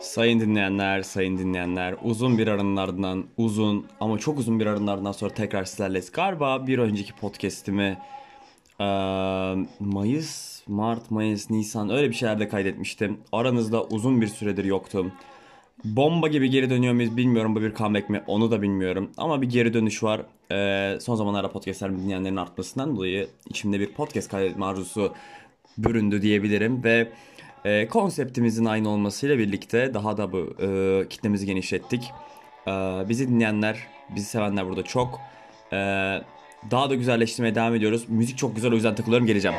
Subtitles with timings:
[0.00, 5.12] Sayın dinleyenler, sayın dinleyenler uzun bir aranın ardından uzun ama çok uzun bir aranın ardından
[5.12, 6.12] sonra tekrar sizlerleyiz.
[6.12, 7.98] Galiba bir önceki podcast'imi
[8.80, 8.86] eee,
[9.80, 13.20] Mayıs, Mart, Mayıs, Nisan öyle bir şeylerde kaydetmiştim.
[13.32, 15.12] Aranızda uzun bir süredir yoktum.
[15.84, 19.10] Bomba gibi geri dönüyor muyuz bilmiyorum bu bir comeback mi onu da bilmiyorum.
[19.16, 20.20] Ama bir geri dönüş var.
[20.50, 25.12] Eee, son zamanlarda podcastler dinleyenlerin artmasından dolayı içimde bir podcast kaydetme arzusu
[25.78, 27.12] büründü diyebilirim ve
[27.64, 32.10] e, konseptimizin aynı olmasıyla birlikte daha da bu e, kitlemizi genişlettik.
[32.66, 32.70] E,
[33.08, 33.78] bizi dinleyenler,
[34.16, 35.20] bizi sevenler burada çok.
[35.72, 35.76] E,
[36.70, 38.04] daha da güzelleştirmeye devam ediyoruz.
[38.08, 39.56] Müzik çok güzel o yüzden takılıyorum geleceğim.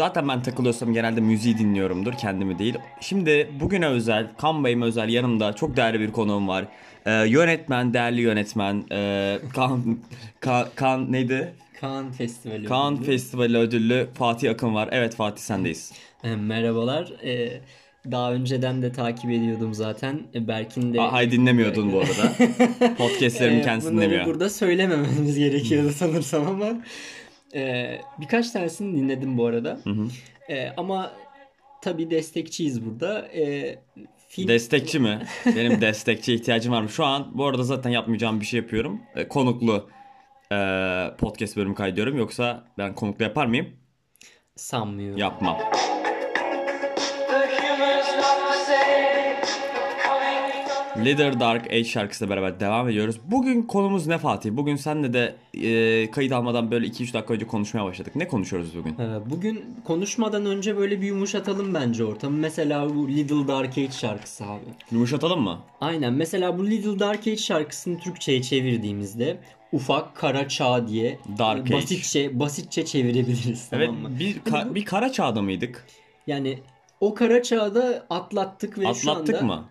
[0.00, 2.74] Zaten ben takılıyorsam genelde müziği dinliyorumdur kendimi değil.
[3.00, 6.64] Şimdi bugüne özel, Kan Bey'ime özel yanımda çok değerli bir konuğum var.
[7.06, 8.84] E, yönetmen, değerli yönetmen.
[8.92, 9.98] E, kan,
[10.40, 11.52] kan, kan neydi?
[11.80, 12.64] Kaan Festivali.
[12.64, 13.04] Kaan ödülü.
[13.06, 14.88] Festivali ödüllü Fatih Akın var.
[14.92, 15.92] Evet Fatih sendeyiz.
[16.24, 17.12] E, Merhabalar.
[17.24, 17.60] E,
[18.10, 20.20] daha önceden de takip ediyordum zaten.
[20.34, 20.98] E, Berk'in de...
[21.00, 22.32] Hay dinlemiyordun bu arada.
[22.98, 24.26] Podcastlerimin E, kendisi dinlemiyor.
[24.26, 26.66] burada söylemememiz gerekiyordu sanırsam ama.
[27.54, 29.80] E, birkaç tanesini dinledim bu arada.
[30.48, 31.12] E, ama
[31.82, 33.28] tabii destekçiyiz burada.
[33.28, 33.78] E,
[34.28, 34.48] film...
[34.48, 35.26] Destekçi mi?
[35.56, 36.88] Benim destekçiye ihtiyacım var mı?
[36.88, 39.00] Şu an bu arada zaten yapmayacağım bir şey yapıyorum.
[39.16, 39.90] E, konuklu
[40.52, 40.56] e,
[41.18, 42.18] podcast bölümü kaydediyorum.
[42.18, 43.68] Yoksa ben konuklu yapar mıyım?
[44.56, 45.18] Sanmıyorum.
[45.18, 45.58] Yapmam.
[50.96, 53.16] Leader Dark Age şarkısıyla beraber devam ediyoruz.
[53.30, 54.50] Bugün konumuz ne Fatih?
[54.52, 58.16] Bugün senle de e, kayıt almadan böyle 2-3 dakika önce konuşmaya başladık.
[58.16, 58.90] Ne konuşuyoruz bugün?
[58.98, 62.36] E, Bugün konuşmadan önce böyle bir yumuşatalım bence ortamı.
[62.36, 64.64] Mesela bu Little Dark Age şarkısı abi.
[64.92, 65.58] Yumuşatalım mı?
[65.80, 66.12] Aynen.
[66.12, 69.36] Mesela bu Little Dark Age şarkısını Türkçe'ye çevirdiğimizde
[69.72, 71.74] ufak kara çağ diye Dark Age.
[71.74, 74.18] basitçe basitçe çevirebiliriz Evet tamam mı?
[74.18, 75.86] bir, ka- bir kara çağda mıydık?
[76.26, 76.58] Yani
[77.00, 79.64] o kara çağda atlattık ve şu Atlattık anda mı?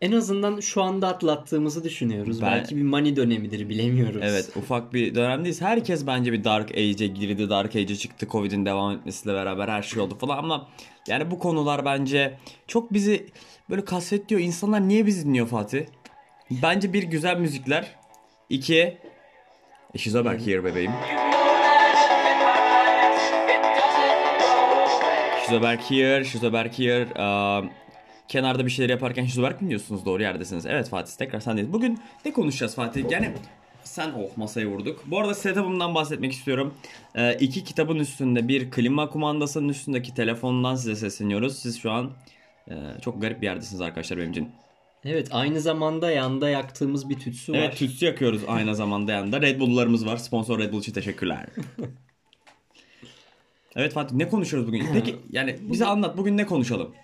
[0.00, 2.42] En azından şu anda atlattığımızı düşünüyoruz.
[2.42, 4.20] Ben- Belki bir money dönemidir bilemiyoruz.
[4.24, 5.60] Evet ufak bir dönemdeyiz.
[5.62, 7.50] Herkes bence bir Dark Age'e girdi.
[7.50, 8.26] Dark Age'e çıktı.
[8.30, 10.68] Covid'in devam etmesiyle beraber her şey oldu falan ama
[11.08, 13.26] yani bu konular bence çok bizi
[13.70, 14.42] böyle kasvetliyor.
[14.42, 15.82] İnsanlar niye bizi dinliyor Fatih?
[16.50, 17.94] Bence bir güzel müzikler.
[18.48, 18.98] iki
[19.96, 20.92] Şizoberk here bebeğim.
[25.44, 27.06] Şizoberk here, Şizoberk here.
[27.18, 27.62] Aa,
[28.28, 30.04] kenarda bir şeyler yaparken Şizoberk mi diyorsunuz?
[30.04, 30.66] Doğru yerdesiniz.
[30.66, 31.72] Evet Fatih tekrar sendeyiz.
[31.72, 33.10] Bugün ne konuşacağız Fatih?
[33.10, 33.32] Yani
[33.84, 35.04] sen oh masaya vurduk.
[35.06, 36.74] Bu arada setup'ımdan bahsetmek istiyorum.
[37.14, 41.58] Ee, iki kitabın üstünde bir klima kumandasının üstündeki telefondan size sesleniyoruz.
[41.58, 42.10] Siz şu an
[42.70, 44.48] e, çok garip bir yerdesiniz arkadaşlar benim için.
[45.04, 47.58] Evet aynı zamanda yanda yaktığımız bir tütsü var.
[47.58, 49.40] Evet tütsü yakıyoruz aynı zamanda yanında.
[49.40, 50.16] Red Bull'larımız var.
[50.16, 51.46] Sponsor Red Bull için teşekkürler.
[53.76, 54.86] evet Fatih ne konuşuyoruz bugün?
[54.92, 56.94] Peki yani bize anlat bugün ne konuşalım?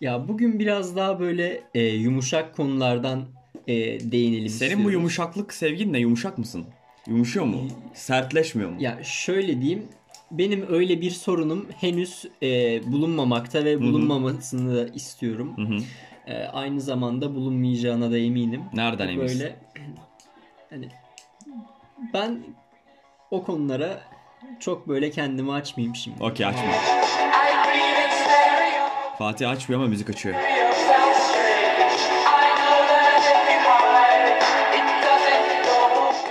[0.00, 3.24] Ya bugün biraz daha böyle e, yumuşak konulardan
[3.66, 3.74] e,
[4.12, 4.84] değinelim Senin istiyorum.
[4.84, 5.98] bu yumuşaklık sevgin ne?
[5.98, 6.66] Yumuşak mısın?
[7.06, 7.56] Yumuşuyor mu?
[7.94, 8.76] Sertleşmiyor mu?
[8.80, 9.84] Ya şöyle diyeyim.
[10.30, 12.48] Benim öyle bir sorunum henüz e,
[12.92, 15.56] bulunmamakta ve bulunmamasını da istiyorum.
[15.56, 15.78] Hı hı.
[16.26, 18.62] E, aynı zamanda bulunmayacağına da eminim.
[18.72, 19.40] Nereden eminsin?
[19.40, 19.56] Böyle
[20.70, 20.88] hani
[22.14, 22.38] ben
[23.30, 24.02] o konulara
[24.60, 26.22] çok böyle kendimi açmayayım şimdi.
[26.24, 26.99] Okey açma.
[29.20, 30.34] Fatih açmıyor ama müzik açıyor.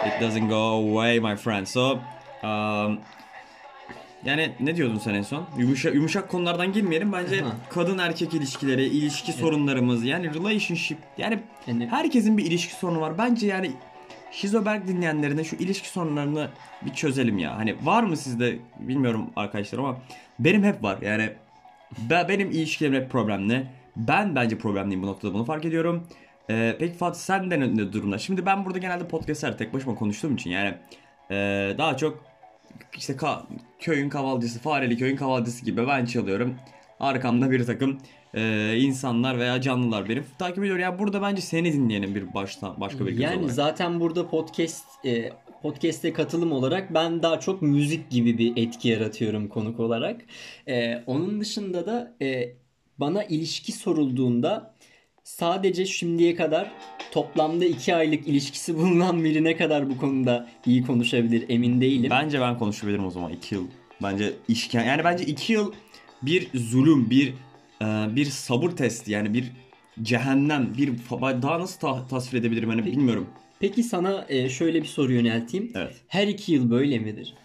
[0.07, 0.55] İt doesn't go.
[0.55, 1.66] Away my friend.
[1.66, 2.00] So
[2.44, 3.00] um,
[4.25, 5.45] yani ne diyordun sen en son?
[5.57, 7.13] Yumuşak, yumuşak konulardan girmeyelim.
[7.13, 7.51] Bence Aha.
[7.69, 13.17] kadın erkek ilişkileri, ilişki sorunlarımız yani relationship yani Yani- herkesin bir ilişki sorunu var.
[13.17, 13.71] Bence yani
[14.31, 16.50] Şizoberk dinleyenlerine şu ilişki sorunlarını
[16.81, 17.57] bir çözelim ya.
[17.57, 19.97] Hani var mı sizde bilmiyorum arkadaşlar ama
[20.39, 20.97] benim hep var.
[21.01, 21.29] Yani
[22.09, 23.67] ben, benim ilişkilerim hep problemli.
[23.95, 26.07] Ben bence problemliyim bu noktada bunu fark ediyorum.
[26.50, 28.18] Ee, peki Fatih sen de ne, durumda?
[28.18, 30.74] Şimdi ben burada genelde podcastler tek başıma konuştuğum için yani
[31.31, 32.24] ee, daha çok
[32.97, 33.41] işte ka-
[33.80, 36.56] köyün kavalcısı, Fareli köyün kavalcısı gibi ben çalıyorum.
[37.00, 37.97] Arkamda bir takım
[38.33, 40.77] ee, insanlar veya canlılar benim takip ediyor.
[40.80, 43.51] Yani burada bence seni dinleyenin bir başta başka bir göz Yani olarak.
[43.51, 49.47] zaten burada podcast e, podcast'e katılım olarak ben daha çok müzik gibi bir etki yaratıyorum
[49.47, 50.21] konuk olarak.
[50.67, 52.53] E, onun dışında da e,
[52.97, 54.75] bana ilişki sorulduğunda
[55.23, 56.71] sadece şimdiye kadar
[57.11, 62.09] toplamda iki aylık ilişkisi bulunan birine kadar bu konuda iyi konuşabilir emin değilim.
[62.09, 63.67] Bence ben konuşabilirim o zaman 2 yıl.
[64.03, 65.73] Bence işken yani bence 2 yıl
[66.21, 67.33] bir zulüm, bir
[67.81, 69.51] e, bir sabır testi yani bir
[70.01, 70.94] cehennem bir
[71.41, 73.27] daha nasıl ta- tasvir edebilirim hani bilmiyorum.
[73.59, 75.71] Peki sana e, şöyle bir soru yönelteyim.
[75.75, 75.95] Evet.
[76.07, 77.35] Her iki yıl böyle midir?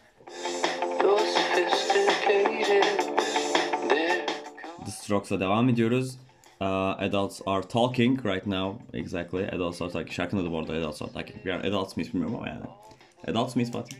[4.85, 6.19] The Strokes'a devam ediyoruz.
[6.61, 6.67] Uh,
[6.99, 8.99] adults are talking right now.
[8.99, 9.49] Exactly.
[9.49, 10.13] Adults are talking.
[10.13, 11.47] Şarkının adı bu arada Adults are talking.
[11.47, 12.65] Yani adults mıyız bilmiyorum ama yani.
[13.29, 13.97] Adults mıyız Fatih?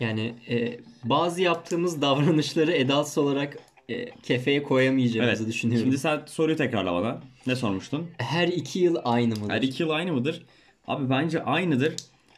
[0.00, 5.84] Yani e, bazı yaptığımız davranışları adults olarak e, kefeye koyamayacağımızı düşünüyorum.
[5.84, 7.20] Şimdi sen soruyu tekrarla bana.
[7.46, 8.10] Ne sormuştun?
[8.18, 9.50] Her iki yıl aynı mıdır?
[9.54, 10.46] Her iki yıl aynı mıdır?
[10.86, 11.92] Abi bence aynıdır.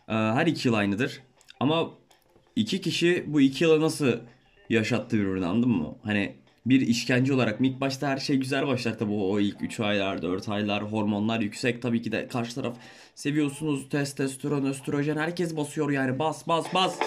[0.08, 1.22] Ee, Her iki yıl aynıdır.
[1.60, 1.90] Ama
[2.56, 4.12] iki kişi bu iki yılı nasıl
[4.70, 5.94] yaşattı birbirini anladın mı?
[6.02, 6.34] Hani
[6.66, 7.66] bir işkence olarak mı?
[7.66, 11.82] ilk başta her şey güzel başlar tabii o, ilk 3 aylar 4 aylar hormonlar yüksek
[11.82, 12.76] tabii ki de karşı taraf
[13.14, 16.98] seviyorsunuz testosteron östrojen herkes basıyor yani bas bas bas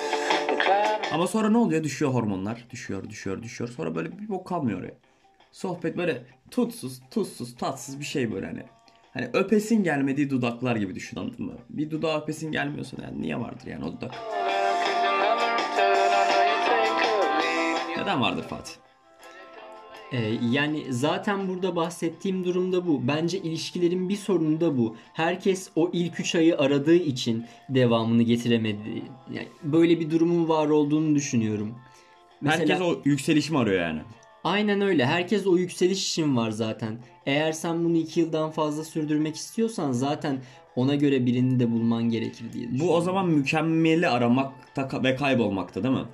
[1.14, 4.94] ama sonra ne oluyor düşüyor hormonlar düşüyor düşüyor düşüyor sonra böyle bir bok kalmıyor oraya
[5.52, 8.64] sohbet böyle tutsuz tuzsuz tatsız bir şey böyle hani
[9.18, 13.68] hani öpesin gelmediği dudaklar gibi düşün anladın mı bir dudağa öpesin gelmiyorsa yani niye vardır
[13.68, 14.16] yani o dudak
[17.98, 18.74] neden vardır Fatih
[20.12, 23.08] E, yani zaten burada bahsettiğim durumda bu.
[23.08, 24.96] Bence ilişkilerin bir sorunu da bu.
[25.14, 29.04] Herkes o ilk üç ayı aradığı için devamını getiremedi.
[29.32, 31.76] Yani böyle bir durumun var olduğunu düşünüyorum.
[32.42, 34.02] Mesela- herkes o yükselişimi arıyor yani
[34.48, 35.06] Aynen öyle.
[35.06, 36.98] Herkes o yükseliş için var zaten.
[37.26, 40.38] Eğer sen bunu iki yıldan fazla sürdürmek istiyorsan zaten
[40.76, 45.96] ona göre birini de bulman gerekir diye bu o zaman mükemmeli aramakta ve kaybolmakta değil
[45.96, 46.06] mi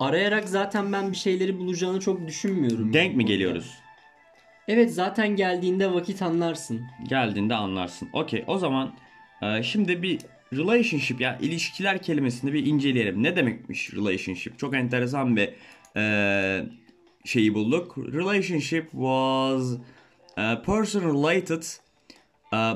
[0.00, 2.92] Arayarak zaten ben bir şeyleri bulacağını çok düşünmüyorum.
[2.92, 3.74] denk mi geliyoruz
[4.68, 6.80] Evet zaten geldiğinde vakit anlarsın.
[7.08, 8.08] geldiğinde anlarsın.
[8.12, 8.94] Okey o zaman
[9.42, 10.18] e, şimdi bir
[10.52, 13.22] relationship ya ilişkiler kelimesini bir inceleyelim.
[13.22, 14.58] Ne demekmiş relationship?
[14.58, 15.50] Çok enteresan bir
[15.96, 16.64] e,
[17.24, 17.98] şeyi bulduk.
[17.98, 19.76] Relationship was
[20.36, 21.62] a person related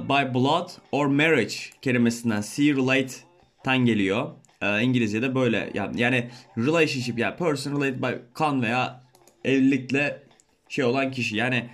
[0.09, 4.31] by blood or marriage kelimesinden see relate'ten geliyor.
[4.63, 9.05] E, İngilizce'de böyle yani, relationship yani person related by kan veya
[9.45, 10.23] evlilikle
[10.69, 11.37] şey olan kişi.
[11.37, 11.69] Yani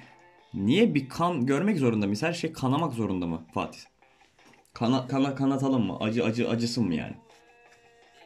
[0.54, 2.22] niye bir kan görmek zorunda mıyız?
[2.22, 3.80] Her şey kanamak zorunda mı Fatih?
[4.72, 5.96] Kana, kana, kanatalım mı?
[6.00, 7.14] Acı acı acısın mı yani?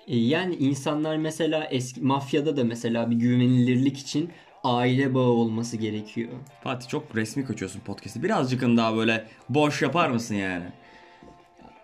[0.09, 4.31] E, Yani insanlar mesela eski mafyada da mesela bir güvenilirlik için
[4.65, 6.33] aile bağı olması gerekiyor.
[6.63, 8.23] Fatih çok resmi kaçıyorsun podcast'ı.
[8.23, 10.65] Birazcık daha böyle boş yapar mısın yani?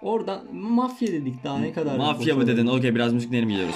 [0.02, 2.66] Oradan mafya dedik daha ne kadar Mafya mı dedin?
[2.66, 3.74] Okey biraz müzik dinleyelim gidiyoruz.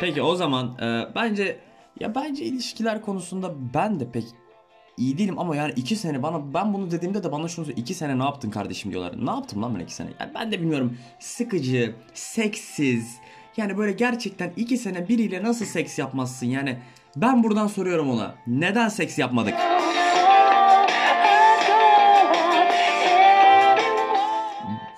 [0.00, 1.58] Peki o zaman e, bence
[2.00, 4.24] ya bence ilişkiler konusunda ben de pek
[4.96, 7.94] iyi değilim ama yani iki sene bana ben bunu dediğimde de bana şunu söyle iki
[7.94, 9.26] sene ne yaptın kardeşim diyorlar.
[9.26, 10.08] Ne yaptım lan ben iki sene?
[10.20, 13.16] Yani ben de bilmiyorum sıkıcı, seksiz
[13.56, 16.78] yani böyle gerçekten iki sene biriyle nasıl seks yapmazsın yani
[17.16, 19.54] ben buradan soruyorum ona neden seks yapmadık?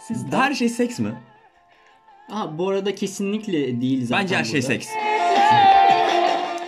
[0.07, 1.15] Siz Her şey seks mi?
[2.31, 4.67] Ha, bu arada kesinlikle değil zaten Bence her şey burada.
[4.67, 4.89] seks.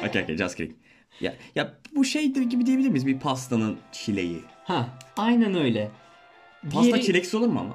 [0.09, 0.77] Okey okey just kidding.
[1.21, 3.07] Ya, ya bu şey gibi diyebilir miyiz?
[3.07, 4.43] Bir pastanın çileği.
[4.65, 5.91] Ha, aynen öyle.
[6.73, 7.75] Pasta Diğeri- çileksiz olur mu ama?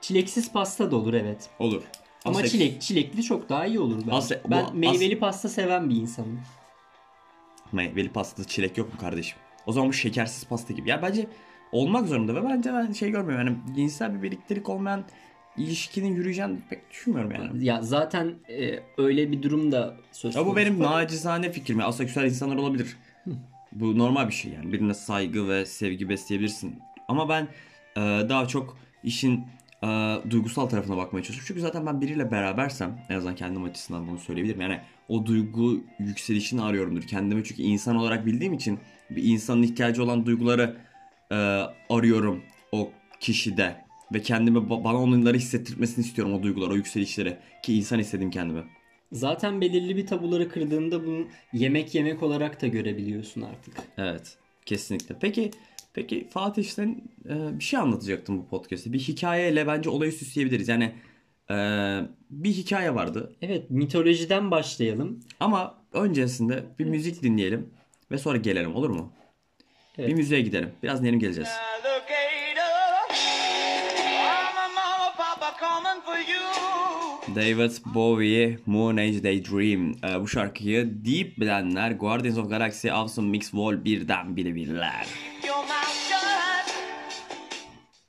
[0.00, 1.50] Çileksiz pasta da olur evet.
[1.58, 1.82] Olur.
[2.24, 4.40] Ama çilek çilekli çok daha iyi olur bence.
[4.44, 6.40] Bu- ben as- meyveli pasta seven bir insanım.
[7.72, 9.38] Meyveli pastada çilek yok mu kardeşim?
[9.66, 10.90] O zaman bu şekersiz pasta gibi.
[10.90, 11.26] Ya bence
[11.72, 13.46] olmak zorunda ve bence ben şey görmüyorum.
[13.46, 15.04] Yani cinsel bir birliktelik olmayan
[15.56, 17.64] ilişkinin yürüyeceğini pek düşünmüyorum yani.
[17.64, 20.56] Ya zaten e, öyle bir durum da söz Ya bu konusu.
[20.56, 21.80] benim nacizane fikrim.
[21.80, 21.86] ya.
[21.86, 22.96] Aseksüel insanlar olabilir.
[23.72, 24.72] bu normal bir şey yani.
[24.72, 26.78] Birine saygı ve sevgi besleyebilirsin.
[27.08, 27.48] Ama ben
[27.96, 29.44] e, daha çok işin
[29.84, 31.46] e, duygusal tarafına bakmaya çalışıyorum.
[31.48, 34.60] Çünkü zaten ben biriyle berabersem en azından kendim açısından bunu söyleyebilirim.
[34.60, 37.02] Yani o duygu yükselişini arıyorumdur.
[37.02, 38.78] Kendimi çünkü insan olarak bildiğim için
[39.10, 40.76] bir insanın ihtiyacı olan duyguları
[41.30, 41.34] e,
[41.90, 42.42] arıyorum
[42.72, 43.83] o kişide.
[44.14, 47.36] Ve kendimi ba- bana onları hissettirmesini istiyorum o duyguları, o yükselişleri.
[47.62, 48.62] Ki insan istedim kendimi.
[49.12, 53.74] Zaten belirli bir tabuları kırdığında bunu yemek yemek olarak da görebiliyorsun artık.
[53.98, 54.36] Evet.
[54.66, 55.16] Kesinlikle.
[55.20, 55.50] Peki
[55.94, 58.92] peki Fatih sen e, bir şey anlatacaktın bu podcast'te.
[58.92, 60.68] Bir hikayeyle bence olayı süsleyebiliriz.
[60.68, 60.92] Yani
[61.50, 61.56] e,
[62.30, 63.36] bir hikaye vardı.
[63.42, 65.20] Evet mitolojiden başlayalım.
[65.40, 67.70] Ama öncesinde bir müzik dinleyelim
[68.10, 69.12] ve sonra gelelim olur mu?
[69.98, 70.08] Evet.
[70.08, 70.70] Bir müziğe gidelim.
[70.82, 71.48] Biraz dinleyelim geleceğiz.
[71.48, 71.93] Alligator.
[77.34, 79.90] David Bowie, Moon Age Daydream.
[79.90, 85.06] E, bu şarkıyı Deep bilenler Guardians of Galaxy Awesome Mix Vol birden bilebilirler.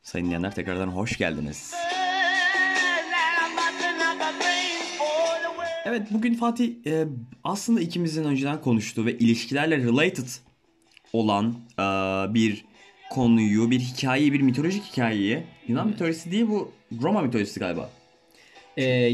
[0.02, 1.74] Sayın dinleyenler tekrardan hoş geldiniz.
[5.86, 7.06] Evet bugün Fatih e,
[7.44, 10.28] aslında ikimizin önceden konuştuğu ve ilişkilerle related
[11.14, 11.84] olan e,
[12.34, 12.66] bir
[13.10, 16.72] konuyu, bir hikayeyi, bir mitolojik hikayeyi Yunan mitolojisi değil bu
[17.02, 17.90] Roma mitolojisi galiba.
[18.78, 19.12] Ee,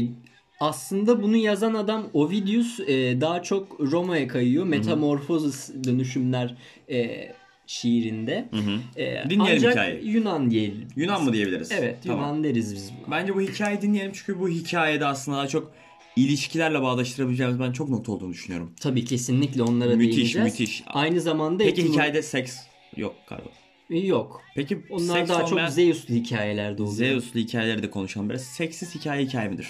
[0.60, 4.64] aslında bunu yazan adam Ovidius e, daha çok Roma'ya kayıyor.
[4.64, 6.56] Metamorphosis dönüşümler
[6.90, 7.28] e,
[7.66, 8.48] şiirinde.
[8.96, 10.08] E, Dinleyelim ancak hikayeyi.
[10.10, 10.88] Yunan diyelim.
[10.96, 11.72] Yunan mı diyebiliriz?
[11.72, 12.18] Evet Tamam.
[12.20, 13.16] Yunan deriz biz buna.
[13.16, 15.72] Bence bu hikayeyi dinleyelim çünkü bu hikayede aslında daha çok
[16.16, 18.72] ilişkilerle bağdaştırabileceğimiz ben çok nokta olduğunu düşünüyorum.
[18.80, 20.52] Tabii kesinlikle onlara Müthiş, değineceğiz.
[20.52, 20.82] müthiş.
[20.86, 22.56] Aynı zamanda Peki etimolo- hikayede seks
[22.96, 23.48] yok galiba.
[23.98, 24.42] Yok.
[24.54, 26.96] Peki Onlar seks daha çok Zeus'lu hikayelerde oluyor.
[26.96, 28.42] Zeus'lu hikayeleri de konuşalım biraz.
[28.42, 29.68] Seksiz hikaye hikaye midir?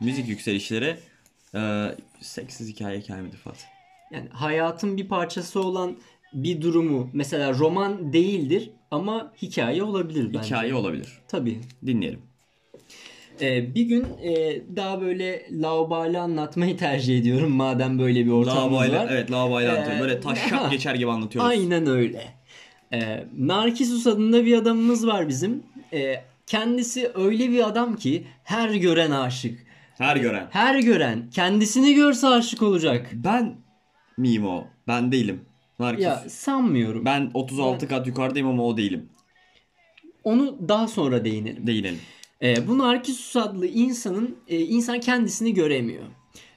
[0.00, 0.96] Müzik yükselişleri
[1.54, 3.66] e, seksiz hikaye hikaye midir Fatih?
[4.12, 5.96] Yani hayatın bir parçası olan
[6.32, 10.38] bir durumu mesela roman değildir ama hikaye olabilir bence.
[10.46, 11.08] Hikaye olabilir.
[11.28, 11.60] Tabii.
[11.86, 12.22] Dinleyelim.
[13.40, 19.04] Ee, bir gün e, daha böyle laubali anlatmayı tercih ediyorum madem böyle bir ortamımız Lavabayla,
[19.04, 19.08] var.
[19.10, 20.02] evet lavabayla Ee, anlatıyoruz.
[20.02, 21.50] Böyle taşşak geçer gibi anlatıyoruz.
[21.50, 22.22] Aynen öyle.
[22.92, 25.62] Ee, Narkisus adında bir adamımız var bizim.
[25.92, 29.66] Ee, kendisi öyle bir adam ki her gören aşık.
[29.98, 30.46] Her gören.
[30.50, 33.10] Her gören kendisini görse aşık olacak.
[33.14, 33.54] Ben
[34.16, 34.64] miyim o?
[34.88, 35.40] Ben değilim.
[35.78, 36.04] Narkis.
[36.04, 37.04] Ya sanmıyorum.
[37.04, 39.08] Ben 36 kat yukarıdayım ama o değilim.
[40.24, 41.66] Onu daha sonra değinelim.
[41.66, 41.98] Değilim.
[42.42, 46.04] Ee, bu Narkisus adlı insanın e, insan kendisini göremiyor.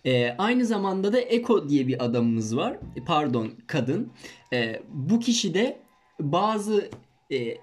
[0.05, 2.77] Ee, aynı zamanda da Eko diye bir adamımız var.
[2.95, 4.11] E, Pardon, kadın.
[4.53, 5.79] Ee, bu kişi de
[6.19, 6.89] bazı
[7.31, 7.57] e,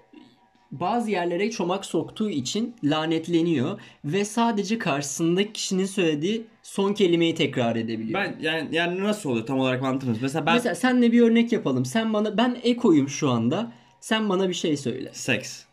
[0.71, 8.19] bazı yerlere çomak soktuğu için lanetleniyor ve sadece karşısındaki kişinin söylediği son kelimeyi tekrar edebiliyor.
[8.19, 11.85] Ben yani yani nasıl oluyor tam olarak anlatır Mesela ben Mesela senle bir örnek yapalım.
[11.85, 13.71] Sen bana ben Eko'yum şu anda.
[13.99, 15.09] Sen bana bir şey söyle.
[15.13, 15.66] seks.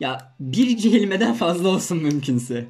[0.00, 2.68] Ya bir kelimeden fazla olsun mümkünse.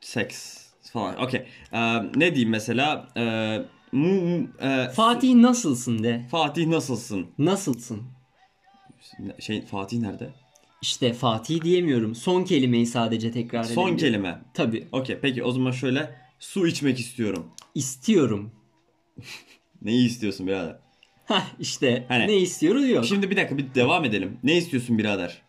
[0.00, 1.22] Seks falan.
[1.22, 1.46] Okey.
[1.72, 3.08] Ee, ne diyeyim mesela?
[3.16, 3.58] Ee,
[3.92, 6.26] mu, e, Fatih nasılsın de.
[6.30, 7.26] Fatih nasılsın?
[7.38, 8.02] Nasılsın?
[9.38, 10.30] Şey Fatih nerede?
[10.82, 12.14] İşte Fatih diyemiyorum.
[12.14, 13.96] Son kelimeyi sadece tekrar Son edebiliyorum.
[13.96, 14.42] kelime.
[14.54, 14.88] Tabii.
[14.92, 17.46] Okey peki o zaman şöyle su içmek istiyorum.
[17.74, 18.50] İstiyorum.
[19.82, 20.78] Neyi istiyorsun birader?
[21.30, 23.04] Hah işte Hani- ne istiyoruz yok.
[23.04, 24.38] Şimdi bir dakika bir devam edelim.
[24.42, 25.42] Ne istiyorsun birader?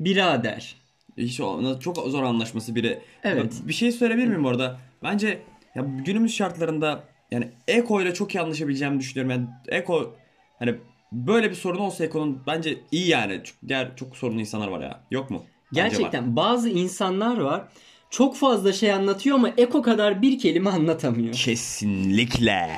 [0.00, 0.74] Birader.
[1.16, 2.98] Hiç o, çok zor anlaşması biri.
[3.24, 3.54] Evet.
[3.64, 4.78] Bir şey söyleyebilir miyim orada?
[5.02, 5.42] Bence
[5.74, 9.30] ya günümüz şartlarında yani Eko ile çok iyi anlaşabileceğimi düşünüyorum.
[9.30, 9.46] Yani
[9.78, 10.16] Eko
[10.58, 10.74] hani
[11.12, 13.40] böyle bir sorun olsa Eko'nun bence iyi yani.
[13.44, 15.00] Çünkü diğer çok sorunlu insanlar var ya.
[15.10, 15.44] Yok mu?
[15.72, 17.64] Gerçekten bazı insanlar var.
[18.10, 21.34] Çok fazla şey anlatıyor ama Eko kadar bir kelime anlatamıyor.
[21.34, 22.70] Kesinlikle.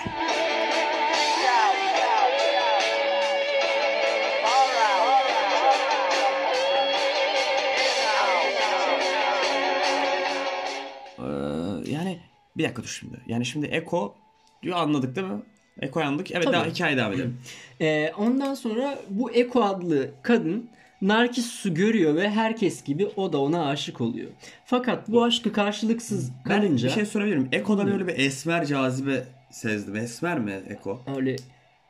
[12.62, 13.20] Bir dakika dur şimdi.
[13.26, 14.14] Yani şimdi Eko
[14.62, 15.42] diyor anladık değil mi?
[15.80, 16.30] Eko'yu anladık.
[16.30, 16.54] Evet Tabii.
[16.54, 17.38] daha hikaye devam edelim.
[17.80, 20.70] Ee, ondan sonra bu Eko adlı kadın
[21.02, 24.30] Narkissus'u görüyor ve herkes gibi o da ona aşık oluyor.
[24.64, 27.48] Fakat bu aşkı karşılıksız Ben kalınca bir şey sorabilir miyim?
[27.52, 29.96] Eko'da böyle bir esmer cazibe sezdim.
[29.96, 31.00] Esmer mi Eko?
[31.16, 31.36] öyle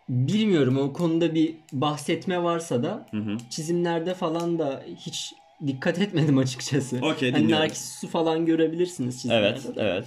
[0.08, 3.36] bilmiyorum o konuda bir bahsetme varsa da hı.
[3.50, 5.34] çizimlerde falan da hiç
[5.66, 6.98] dikkat etmedim açıkçası.
[7.02, 7.50] Okey, hani.
[7.50, 9.48] Narkissus'u falan görebilirsiniz çizimlerde.
[9.48, 9.80] Evet, de.
[9.82, 10.04] evet.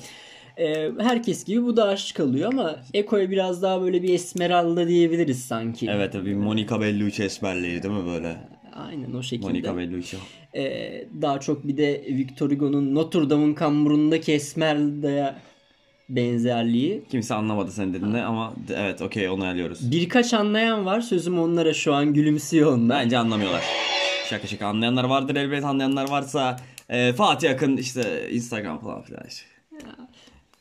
[0.58, 5.46] Ee, herkes gibi bu da aşık kalıyor ama Eko'ya biraz daha böyle bir esmeralda diyebiliriz
[5.46, 5.88] sanki.
[5.92, 8.38] Evet tabii Monica Bellucci esmerliği değil mi böyle?
[8.74, 9.48] Aynen o şekilde.
[9.48, 10.18] Monica Bellucci.
[10.56, 15.36] Ee, daha çok bir de Victor Hugo'nun Notre Dame'ın kamburundaki Esmeralda'ya
[16.10, 17.04] benzerliği.
[17.12, 19.92] Kimse anlamadı sen dediğinde ama evet okey onu alıyoruz.
[19.92, 21.02] Birkaç anlayan var.
[21.02, 23.04] Sözüm onlara şu an gülümsüyor onlar.
[23.04, 23.64] Bence anlamıyorlar.
[24.30, 26.58] Şaka şaka anlayanlar vardır elbet anlayanlar varsa
[26.90, 29.46] e, Fatih Akın işte Instagram falan filan işte.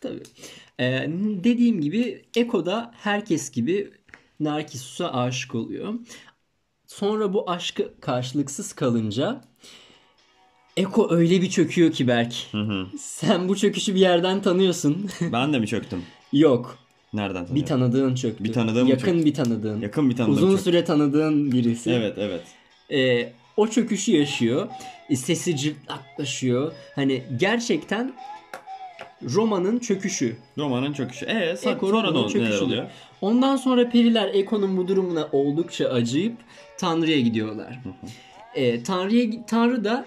[0.05, 0.23] Tabii.
[0.81, 1.07] Ee,
[1.45, 3.91] dediğim gibi Eko'da herkes gibi
[4.41, 5.95] Narkissus'a aşık oluyor.
[6.87, 9.41] Sonra bu aşkı karşılıksız kalınca
[10.77, 12.35] Eko öyle bir çöküyor ki Berk.
[12.99, 15.11] Sen bu çöküşü bir yerden tanıyorsun.
[15.33, 16.03] Ben de mi çöktüm?
[16.33, 16.79] Yok.
[17.13, 17.57] Nereden tanıyorum?
[17.57, 18.45] Bir tanıdığın çöktü.
[18.45, 19.25] Bir tanıdığım Yakın çöktü.
[19.27, 19.81] bir tanıdığın.
[19.81, 20.65] Yakın bir tanıdığım Uzun çöktü.
[20.65, 21.91] süre tanıdığın birisi.
[21.91, 22.43] Evet evet.
[22.93, 24.69] Ee, o çöküşü yaşıyor.
[25.11, 26.73] E, Sesi cırtlaklaşıyor.
[26.95, 28.13] Hani gerçekten
[29.25, 30.37] Roma'nın çöküşü.
[30.59, 31.27] Romanın çöküşü.
[31.27, 32.65] Eee sonra ol- neler çöküşü.
[32.65, 32.91] oluyor?
[33.21, 36.37] Ondan sonra periler Eko'nun bu durumuna oldukça acıyıp
[36.79, 37.79] Tanrı'ya gidiyorlar.
[38.55, 40.05] Ee, Tanrı'ya Tanrı da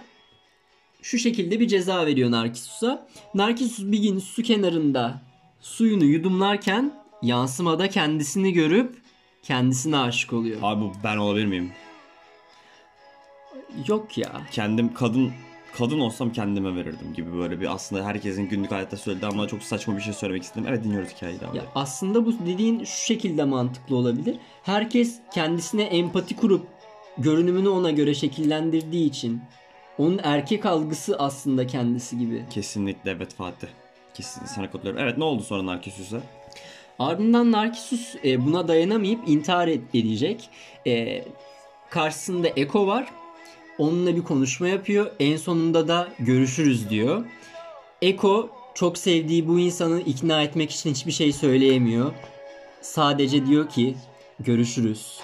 [1.01, 3.07] şu şekilde bir ceza veriyor Narkissus'a.
[3.33, 5.21] Narkissus bir gün su kenarında
[5.61, 8.95] suyunu yudumlarken yansımada kendisini görüp
[9.43, 10.59] kendisine aşık oluyor.
[10.63, 11.71] Abi bu ben olabilir miyim?
[13.87, 14.31] Yok ya.
[14.51, 15.31] Kendim kadın
[15.77, 19.97] kadın olsam kendime verirdim gibi böyle bir aslında herkesin günlük hayatta söylediği ama çok saçma
[19.97, 20.65] bir şey söylemek istedim.
[20.69, 24.35] Evet dinliyoruz hikayeyi devam Ya aslında bu dediğin şu şekilde mantıklı olabilir.
[24.63, 26.67] Herkes kendisine empati kurup
[27.17, 29.41] görünümünü ona göre şekillendirdiği için
[29.97, 32.45] onun erkek algısı aslında kendisi gibi.
[32.49, 33.67] Kesinlikle evet Fatih.
[34.13, 35.01] Kesinlikle sana katılıyorum.
[35.03, 36.21] Evet ne oldu sonra Narkissus'a?
[36.99, 40.49] Ardından Narkissus e, buna dayanamayıp intihar ed- edecek.
[40.87, 41.23] E,
[41.89, 43.07] karşısında Eko var.
[43.77, 45.11] Onunla bir konuşma yapıyor.
[45.19, 47.25] En sonunda da görüşürüz diyor.
[48.01, 52.13] Eko çok sevdiği bu insanı ikna etmek için hiçbir şey söyleyemiyor.
[52.81, 53.95] Sadece diyor ki
[54.39, 55.19] görüşürüz.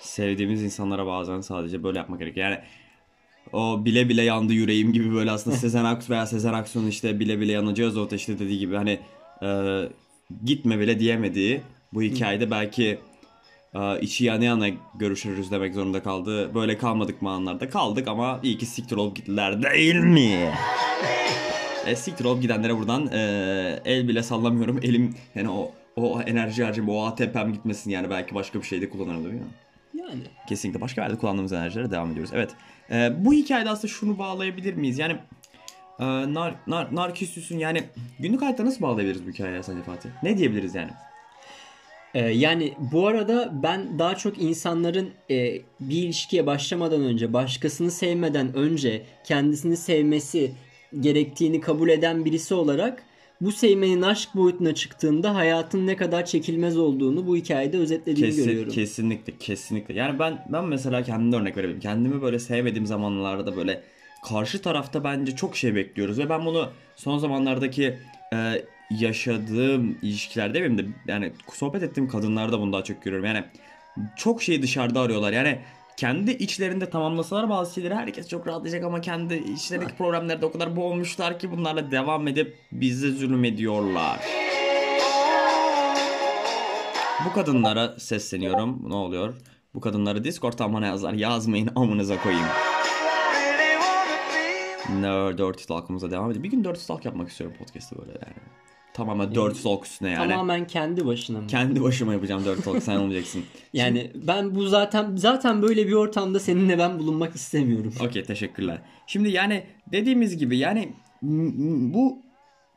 [0.00, 2.50] Sevdiğimiz insanlara bazen sadece böyle yapmak gerekiyor.
[2.50, 2.58] Yani
[3.52, 7.40] o bile bile yandı yüreğim gibi böyle aslında Sezen Aksu veya Sezen Aksu'nun işte bile
[7.40, 9.00] bile yanacağız o işte dediği gibi hani
[9.42, 9.48] e,
[10.44, 11.60] gitme bile diyemediği
[11.92, 12.98] bu hikayede belki
[13.74, 16.54] e, içi yana yana görüşürüz demek zorunda kaldı.
[16.54, 17.70] Böyle kalmadık mı anlarda?
[17.70, 20.52] Kaldık ama iyi ki siktir olup gittiler değil mi?
[21.86, 24.78] E, siktir olup gidenlere buradan e, el bile sallamıyorum.
[24.82, 29.24] Elim yani o o enerji harcım, o ATP'm gitmesin yani belki başka bir şeyde kullanırım
[29.24, 29.40] değil mi?
[29.94, 32.30] Yani Kesinlikle başka yerde kullandığımız enerjilere devam ediyoruz.
[32.34, 32.50] Evet.
[32.90, 34.98] Ee, bu hikayede aslında şunu bağlayabilir miyiz?
[34.98, 35.16] Yani
[35.98, 36.04] e,
[36.34, 37.82] nar, nar, Narkissus'un yani
[38.18, 40.10] günlük hayatta nasıl bağlayabiliriz bu hikayeye sence Fatih?
[40.22, 40.90] Ne diyebiliriz yani?
[42.14, 48.54] Ee, yani bu arada ben daha çok insanların e, bir ilişkiye başlamadan önce, başkasını sevmeden
[48.54, 50.52] önce kendisini sevmesi
[51.00, 53.02] gerektiğini kabul eden birisi olarak
[53.40, 58.72] bu sevmenin aşk boyutuna çıktığında hayatın ne kadar çekilmez olduğunu bu hikayede özetlediğini Kesin, görüyorum.
[58.72, 59.94] kesinlikle kesinlikle.
[59.94, 61.80] Yani ben ben mesela kendimden örnek verebilirim.
[61.80, 63.82] Kendimi böyle sevmediğim zamanlarda böyle
[64.28, 67.98] karşı tarafta bence çok şey bekliyoruz ve ben bunu son zamanlardaki
[68.34, 73.26] e, yaşadığım ilişkilerde benim de yani sohbet ettiğim kadınlarda bunu daha çok görüyorum.
[73.26, 73.44] Yani
[74.16, 75.32] çok şeyi dışarıda arıyorlar.
[75.32, 75.58] Yani
[75.98, 81.38] kendi içlerinde tamamlasalar bazı şeyleri herkes çok rahatlayacak ama kendi içlerindeki problemlerde o kadar boğulmuşlar
[81.38, 84.20] ki bunlarla devam edip bize zulüm ediyorlar.
[87.24, 88.90] Bu kadınlara sesleniyorum.
[88.90, 89.34] Ne oluyor?
[89.74, 91.12] Bu kadınları Discord amına yazar.
[91.12, 92.46] Yazmayın amınıza koyayım.
[95.00, 96.42] No, Dirty Talk'ımıza devam edelim.
[96.42, 98.67] Bir gün Dirty Talk yapmak istiyorum podcast'te böyle yani.
[98.98, 100.30] Tamamen Dirty Talk üstüne yani.
[100.30, 101.46] Tamamen kendi başına mı?
[101.46, 103.42] Kendi başıma yapacağım Dirty Talk sen olmayacaksın.
[103.72, 107.94] Yani ben bu zaten zaten böyle bir ortamda seninle ben bulunmak istemiyorum.
[108.00, 108.78] Okey teşekkürler.
[109.06, 110.92] Şimdi yani dediğimiz gibi yani
[111.92, 112.18] bu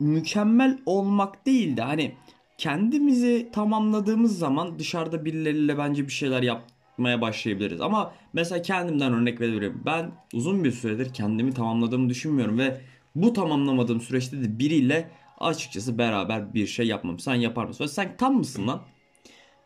[0.00, 2.14] mükemmel olmak değil de hani
[2.58, 7.80] kendimizi tamamladığımız zaman dışarıda birileriyle bence bir şeyler yapmaya başlayabiliriz.
[7.80, 9.82] Ama mesela kendimden örnek veriyorum.
[9.86, 12.80] Ben uzun bir süredir kendimi tamamladığımı düşünmüyorum ve
[13.14, 15.10] bu tamamlamadığım süreçte de biriyle
[15.42, 17.18] açıkçası beraber bir şey yapmam.
[17.18, 17.86] Sen yapar mısın?
[17.86, 18.82] Sen tam mısın lan?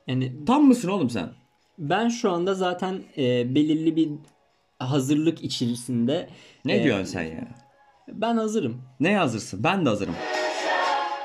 [0.06, 1.30] Yani Tam mısın oğlum sen?
[1.78, 4.08] ben şu anda zaten e, belirli bir
[4.78, 6.28] hazırlık içerisinde.
[6.64, 7.48] Ne e, diyorsun sen ya?
[8.08, 8.82] Ben hazırım.
[9.00, 9.64] Ne hazırsın?
[9.64, 10.14] Ben de hazırım.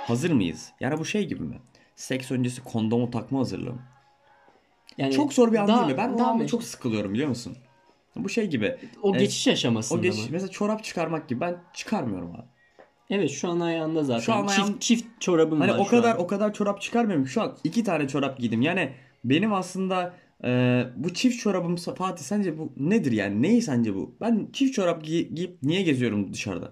[0.08, 0.72] Hazır mıyız?
[0.80, 1.60] Yani bu şey gibi mi?
[1.96, 3.82] Seks öncesi kondomu takma hazırlığı mı?
[4.98, 5.98] Yani Çok zor bir an daha- değil mi?
[5.98, 7.58] Ben daha meş- çok sıkılıyorum biliyor musun?
[8.16, 8.78] Bu şey gibi.
[9.02, 10.24] o e, geçiş aşamasında O geç, mı?
[10.30, 11.42] mesela çorap çıkarmak gibi.
[11.42, 12.46] Ben çıkarmıyorum abi.
[13.12, 14.21] Evet şu an ayağında zaten.
[14.21, 16.19] Şu an çift, ayağım- çift çorabım Hani var o şu kadar an.
[16.21, 17.28] o kadar çorap çıkarmıyorum.
[17.28, 18.62] Şu an iki tane çorap giydim.
[18.62, 18.89] Yani
[19.26, 23.41] benim aslında e, bu çift çorabım Fatih sence bu nedir yani?
[23.41, 24.15] Neyi sence bu?
[24.21, 26.71] Ben çift çorap giy- giyip niye geziyorum dışarıda?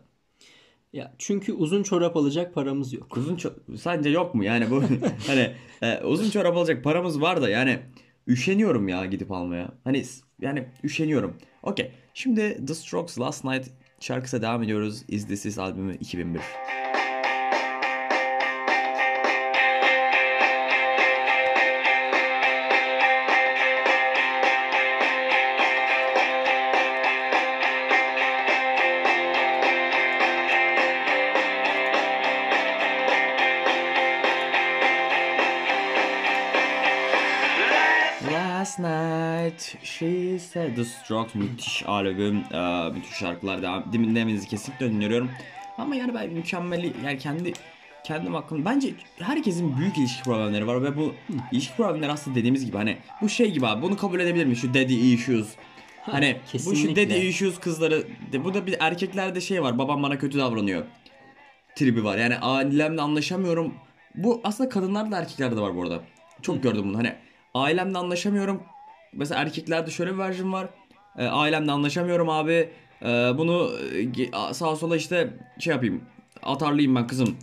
[0.93, 3.17] Ya çünkü uzun çorap alacak paramız yok.
[3.17, 4.83] Uzun ço- sence yok mu yani bu
[5.27, 7.79] hani e, uzun çorap alacak paramız var da yani
[8.27, 9.71] üşeniyorum ya gidip almaya.
[9.83, 10.03] Hani
[10.41, 11.37] yani üşeniyorum.
[11.63, 11.91] Okey.
[12.13, 13.67] Şimdi The Strokes Last Night
[13.99, 15.03] şarkısına devam ediyoruz.
[15.07, 16.41] Is This Is albümü 2001.
[40.39, 45.29] Said The Strokes müthiş albüm, ee, müthiş şarkılar devam dinlemenizi kesinlikle öneriyorum.
[45.77, 47.53] Ama yani ben mükemmeli yani kendi
[48.03, 51.13] kendim hakkında bence herkesin büyük ilişki problemleri var ve bu
[51.51, 54.73] ilişki problemleri aslında dediğimiz gibi hani bu şey gibi abi bunu kabul edebilir miyiz şu
[54.73, 55.47] daddy issues.
[56.01, 58.07] Hani bu şu daddy issues kızları
[58.43, 60.83] bu da bir erkeklerde şey var babam bana kötü davranıyor
[61.75, 62.17] tribi var.
[62.17, 63.73] Yani ailemle anlaşamıyorum.
[64.15, 66.01] Bu aslında kadınlarda da erkeklerde de var bu arada.
[66.41, 66.97] Çok gördüm bunu.
[66.97, 67.15] Hani
[67.53, 68.63] ailemle anlaşamıyorum
[69.13, 70.67] mesela erkeklerde şöyle bir versiyon var
[71.17, 72.69] E, ailemle anlaşamıyorum abi
[73.01, 73.71] E, bunu
[74.19, 76.01] e, sağa sola işte şey yapayım
[76.43, 77.37] atarlayayım ben kızım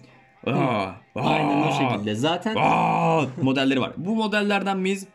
[0.47, 2.15] Aa, Aynen o şekilde.
[2.15, 3.93] Zaten aa modelleri var.
[3.97, 5.07] Bu modellerden miyiz?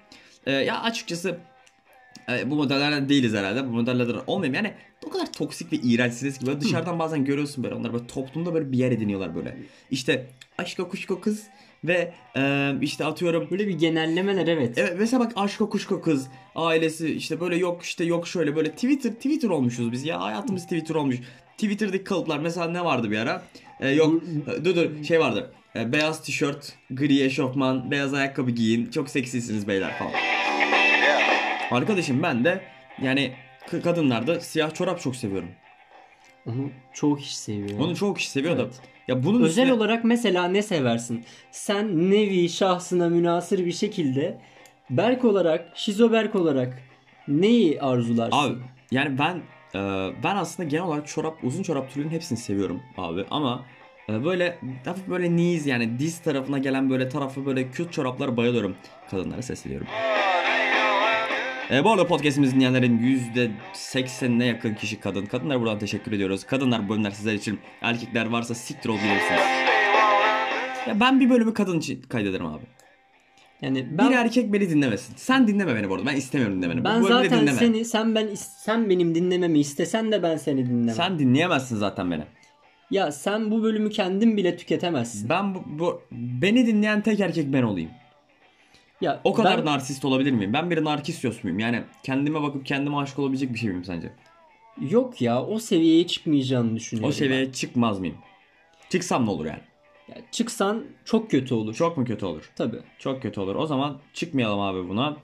[0.45, 1.37] Ee, ya açıkçası
[2.31, 3.65] e, bu modellerden değiliz herhalde.
[3.67, 4.55] Bu modellerden olmayayım.
[4.55, 4.73] Yani
[5.05, 8.71] o kadar toksik ve iğrençsiniz ki böyle dışarıdan bazen görüyorsun böyle onlar böyle toplumda böyle
[8.71, 9.57] bir yer ediniyorlar böyle.
[9.91, 11.47] İşte aşko kuşko kız
[11.83, 14.77] ve e, işte atıyorum böyle bir genellemeler evet.
[14.77, 19.11] Evet mesela bak aşko kuşko kız ailesi işte böyle yok işte yok şöyle böyle Twitter
[19.11, 21.15] Twitter olmuşuz biz ya hayatımız Twitter olmuş.
[21.57, 23.43] Twitter'daki kalıplar mesela ne vardı bir ara?
[23.79, 24.21] Ee, yok
[24.65, 25.53] dur dur şey vardı.
[25.75, 28.91] Ee, beyaz tişört, gri eşofman, beyaz ayakkabı giyin.
[28.91, 30.11] Çok seksisiniz beyler falan.
[31.71, 32.61] Arkadaşım ben de
[33.01, 33.33] yani
[33.83, 35.49] kadınlarda siyah çorap çok seviyorum.
[36.45, 37.79] Onu çoğu kişi seviyor.
[37.79, 38.61] Onu çoğu kişi seviyor da.
[38.61, 38.79] Evet.
[39.07, 41.23] Ya bunun Özel üstüne- olarak mesela ne seversin?
[41.51, 44.37] Sen nevi şahsına münasır bir şekilde
[44.89, 46.81] Berk olarak, Şizoberk olarak
[47.27, 48.37] neyi arzularsın?
[48.37, 48.57] Abi
[48.91, 49.35] yani ben
[49.75, 53.65] e, ben aslında genel olarak çorap uzun çorap türünün hepsini seviyorum abi ama
[54.09, 58.75] e, böyle hafif böyle knees yani diz tarafına gelen böyle tarafı böyle küt çoraplara bayılıyorum.
[59.11, 59.87] Kadınlara sesleniyorum.
[61.71, 65.25] E, bu arada podcastimizin dinleyenlerin %80'ine yakın kişi kadın.
[65.25, 66.43] Kadınlara buradan teşekkür ediyoruz.
[66.43, 67.59] Kadınlar bölümler sizler için.
[67.81, 69.41] Erkekler varsa siktir ol gidersiniz.
[70.87, 72.63] Ya ben bir bölümü kadın için kaydederim abi.
[73.61, 75.13] yani ben Bir erkek beni dinlemesin.
[75.17, 76.05] Sen dinleme beni bu arada.
[76.05, 76.83] Ben istemiyorum dinlemeni.
[76.83, 77.57] ben bu zaten dinleme.
[77.59, 80.95] seni sen ben sen benim dinlememi istesen de ben seni dinlemem.
[80.95, 82.23] Sen dinleyemezsin zaten beni.
[82.91, 85.29] Ya sen bu bölümü kendin bile tüketemezsin.
[85.29, 87.89] Ben bu, bu- beni dinleyen tek erkek ben olayım.
[89.01, 90.53] Ya O kadar ben- narsist olabilir miyim?
[90.53, 91.59] Ben bir narkistos muyum?
[91.59, 94.11] Yani kendime bakıp kendime aşık olabilecek bir şey miyim sence?
[94.89, 97.09] yok ya o seviyeye çıkmayacağını düşünüyorum.
[97.09, 98.15] O seviyeye çıkmaz mıyım?
[98.89, 99.59] Çıksam ne olur yani?
[100.09, 100.15] ben.
[100.15, 101.75] Ya çıksan çok kötü olur.
[101.75, 102.51] Çok mu kötü olur?
[102.55, 102.79] Tabii.
[102.99, 103.55] Çok kötü olur.
[103.55, 105.17] O zaman çıkmayalım abi buna.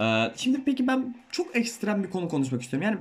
[0.00, 2.88] Ee, şimdi peki ben çok ekstrem bir konu konuşmak istiyorum.
[2.88, 2.98] Yani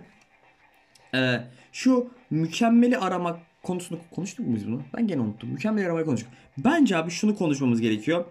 [1.24, 4.82] e, şu mükemmeli aramak konusunu konuştuk mu biz bunu?
[4.98, 5.50] Ben gene unuttum.
[5.50, 6.30] Mükemmeli aramayı konuştuk.
[6.58, 8.26] Bence abi şunu konuşmamız gerekiyor.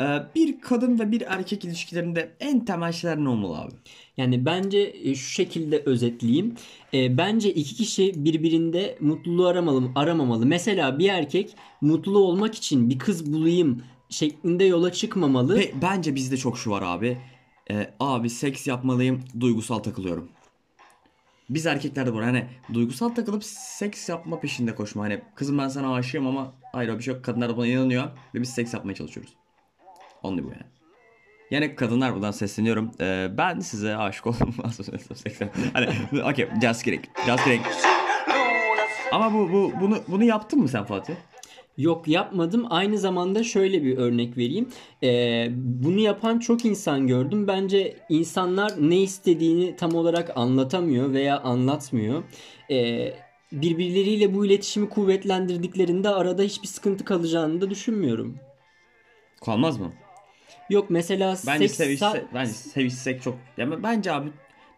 [0.00, 0.04] Ee,
[0.34, 3.72] bir kadın ve bir erkek ilişkilerinde en temel şeyler ne olmalı abi?
[4.16, 6.54] Yani bence e, şu şekilde özetleyeyim.
[6.94, 10.46] E, bence iki kişi birbirinde mutluluğu aramalı, aramamalı.
[10.46, 15.58] Mesela bir erkek mutlu olmak için bir kız bulayım şeklinde yola çıkmamalı.
[15.58, 17.18] Ve bence bizde çok şu var abi.
[17.70, 20.28] Ee, abi seks yapmalıyım, duygusal takılıyorum.
[21.50, 22.16] Biz erkeklerde bu.
[22.16, 22.24] var.
[22.24, 25.04] Hani duygusal takılıp seks yapma peşinde koşma.
[25.04, 27.24] Hani kızım ben sana aşığım ama hayır bir şey yok.
[27.24, 28.04] Kadınlar buna inanıyor
[28.34, 29.32] ve biz seks yapmaya çalışıyoruz.
[30.22, 30.66] Only bu yani.
[31.50, 32.90] Yani kadınlar buradan sesleniyorum.
[33.00, 34.54] Ee, ben size aşık oldum.
[35.72, 35.88] Hani
[36.22, 37.04] okey just kidding.
[37.26, 37.62] Just kidding.
[39.12, 41.14] Ama bu, bu bunu bunu yaptın mı sen Fatih?
[41.78, 42.66] Yok yapmadım.
[42.70, 44.68] Aynı zamanda şöyle bir örnek vereyim.
[45.02, 47.48] E, bunu yapan çok insan gördüm.
[47.48, 52.22] Bence insanlar ne istediğini tam olarak anlatamıyor veya anlatmıyor.
[52.70, 53.08] E,
[53.52, 58.38] birbirleriyle bu iletişimi kuvvetlendirdiklerinde arada hiçbir sıkıntı kalacağını da düşünmüyorum.
[59.44, 59.92] Kalmaz mı?
[60.70, 63.38] Yok mesela Bence seks sevişse, bence sevişsek çok.
[63.56, 64.28] Ya ben- bence abi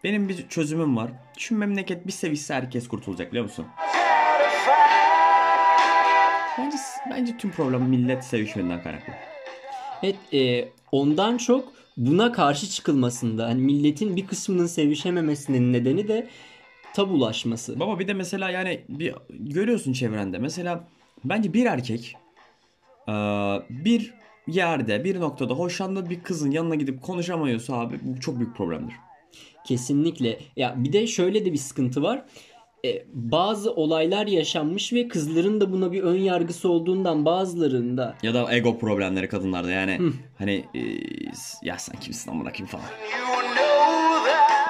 [0.05, 1.11] benim bir çözümüm var.
[1.38, 3.66] Şu memleket bir sevişse herkes kurtulacak biliyor musun?
[6.59, 6.77] Bence
[7.11, 9.12] bence tüm problem millet sevişmediğinden kaynaklı.
[10.03, 16.29] Evet, e, ondan çok buna karşı çıkılmasında hani milletin bir kısmının sevişememesinin nedeni de
[16.94, 17.81] tabulaşması.
[17.81, 20.38] Baba bir de mesela yani bir görüyorsun çevrende.
[20.38, 20.88] Mesela
[21.24, 22.16] bence bir erkek
[23.09, 24.14] eee, bir
[24.54, 28.94] yerde bir noktada hoşlandığı bir kızın yanına gidip konuşamıyorsa abi bu çok büyük problemdir.
[29.66, 30.38] Kesinlikle.
[30.56, 32.24] Ya bir de şöyle de bir sıkıntı var.
[32.84, 38.54] E, bazı olaylar yaşanmış ve kızların da buna bir ön yargısı olduğundan bazılarında Ya da
[38.54, 40.00] ego problemleri kadınlarda yani
[40.38, 41.00] hani eee,
[41.62, 42.84] ya sen kimsin amına kim falan.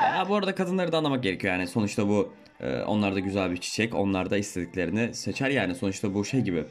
[0.02, 3.56] Ya bu arada kadınları da anlamak gerekiyor yani sonuçta bu e, onlar da güzel bir
[3.56, 6.64] çiçek onlar da istediklerini seçer yani sonuçta bu şey gibi.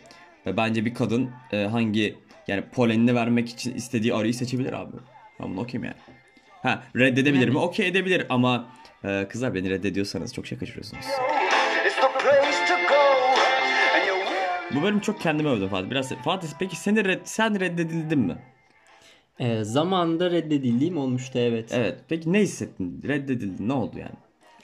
[0.45, 2.15] Ve bence bir kadın e, hangi
[2.47, 4.95] yani polenini vermek için istediği arıyı seçebilir abi.
[5.39, 5.95] Ben bunu okuyayım yani.
[6.63, 7.57] Ha reddedebilir mi?
[7.57, 8.67] Okey edebilir ama
[9.03, 11.05] e, kızlar beni reddediyorsanız çok şey kaçırıyorsunuz.
[14.75, 15.89] Bu bölüm çok kendime övdüm Fatih.
[15.89, 18.37] Biraz Fatih peki seni red, sen reddedildin mi?
[19.39, 21.69] e, zamanında reddedildiğim olmuştu evet.
[21.73, 21.99] Evet.
[22.09, 23.01] Peki ne hissettin?
[23.07, 23.67] Reddedildin.
[23.69, 24.15] Ne oldu yani?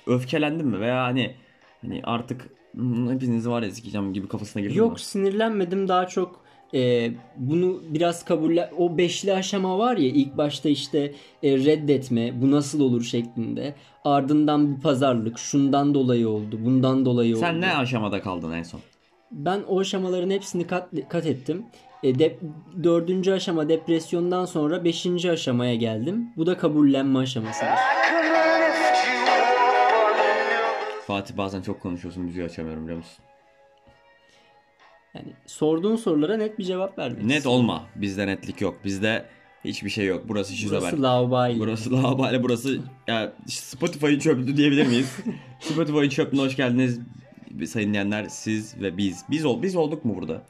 [0.07, 0.79] Öfkelendin mi?
[0.79, 1.35] Veya hani
[1.81, 4.99] hani artık "Hmm, hepinizi var ya sikeceğim gibi kafasına girdin Yok mi?
[4.99, 6.42] sinirlenmedim daha çok
[6.73, 12.51] e, bunu biraz kabulle o beşli aşama var ya ilk başta işte e, reddetme bu
[12.51, 17.39] nasıl olur şeklinde ardından bir pazarlık şundan dolayı oldu bundan dolayı oldu.
[17.39, 18.79] Sen ne aşamada kaldın en son?
[19.31, 21.65] Ben o aşamaların hepsini kat, kat ettim.
[22.03, 22.39] E, dep-
[22.83, 26.29] dördüncü aşama depresyondan sonra beşinci aşamaya geldim.
[26.37, 27.67] Bu da kabullenme aşamasıdır.
[27.67, 28.23] can
[28.61, 29.53] lift you up
[29.93, 33.25] on a new Fatih bazen çok konuşuyorsun müziği açamıyorum biliyor musun?
[35.15, 37.83] Yani sorduğun sorulara net bir cevap vermek Net olma.
[37.95, 38.79] Bizde netlik yok.
[38.83, 39.25] Bizde
[39.65, 40.23] hiçbir şey yok.
[40.27, 40.81] Burası şizober.
[40.81, 41.59] Burası laubali.
[41.59, 45.17] Burası lavabali burası ya Spotify'ın çöplüğü diyebilir miyiz?
[45.59, 46.99] Spotify'ın çöplüğüne hoş geldiniz.
[47.65, 49.23] Sayın dinleyenler siz ve biz.
[49.29, 50.41] Biz ol biz olduk mu burada?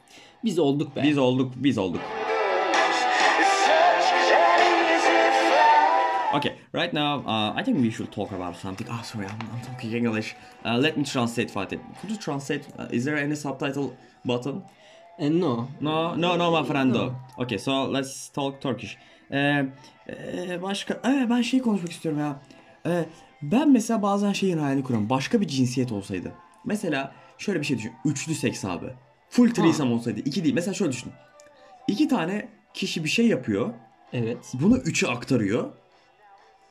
[0.44, 1.02] Biz olduk be.
[1.02, 2.00] Biz olduk, biz olduk.
[6.34, 8.86] Okay, right now uh, I think we should talk about something.
[8.90, 10.34] Oh, sorry, I'm, I'm talking English.
[10.64, 11.78] Uh, let me translate Fatih.
[12.00, 12.62] Could you translate?
[12.78, 13.92] Uh, is there any subtitle
[14.24, 14.62] button?
[15.18, 15.68] E, no.
[15.80, 16.92] No, no, no, my friend.
[16.92, 17.14] No.
[17.38, 18.96] Okay, so let's talk Turkish.
[19.30, 19.66] Ee,
[20.08, 22.40] e, başka, evet ben şey konuşmak istiyorum ya.
[22.86, 23.04] Ee,
[23.42, 25.10] ben mesela bazen şeyin hayalini kuruyorum.
[25.10, 26.32] Başka bir cinsiyet olsaydı.
[26.64, 27.92] Mesela şöyle bir şey düşün.
[28.04, 28.86] Üçlü seks abi.
[29.28, 30.20] Full threesome olsaydı.
[30.20, 30.54] iki değil.
[30.54, 31.12] Mesela şöyle düşün.
[31.88, 33.70] İki tane kişi bir şey yapıyor.
[34.12, 34.52] Evet.
[34.54, 35.70] Bunu üçe aktarıyor.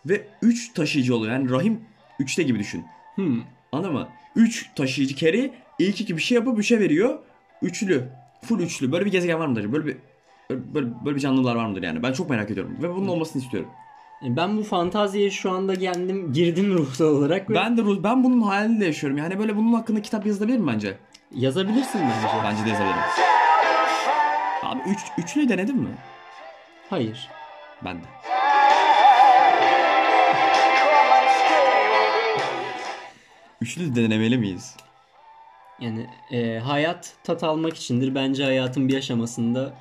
[0.05, 1.33] Ve üç taşıyıcı oluyor.
[1.33, 1.81] Yani rahim
[2.19, 2.85] üçte gibi düşün.
[3.15, 3.41] Hmm.
[3.71, 4.07] Anladın mı?
[4.35, 7.19] Üç taşıyıcı keri ilk iki bir şey yapıp üçe veriyor.
[7.61, 8.07] Üçlü.
[8.43, 8.91] Full üçlü.
[8.91, 9.71] Böyle bir gezegen var mıdır?
[9.73, 9.97] Böyle bir
[10.49, 12.03] böyle, böyle, bir canlılar var mıdır yani?
[12.03, 12.77] Ben çok merak ediyorum.
[12.81, 13.69] Ve bunun olmasını istiyorum.
[14.25, 18.23] E, Ben bu fantaziye şu anda geldim, girdim ruhsal olarak ve Ben de ruh- ben
[18.23, 19.17] bunun hayalinde yaşıyorum.
[19.17, 20.97] Yani böyle bunun hakkında kitap yazılabilir mi bence?
[21.35, 22.27] yazabilirsin bence.
[22.43, 22.99] Bence de yazabilirim.
[24.63, 25.89] Abi üç, üçlü denedin mi?
[26.89, 27.29] Hayır.
[27.85, 28.05] Ben de.
[33.63, 34.76] Üçlü denemeli miyiz?
[35.80, 38.15] Yani e, hayat tat almak içindir.
[38.15, 39.73] Bence hayatın bir aşamasında